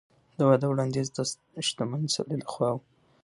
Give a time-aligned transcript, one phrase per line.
[0.37, 1.17] د واده وړاندیز د
[1.67, 2.77] شتمن سړي له خوا و.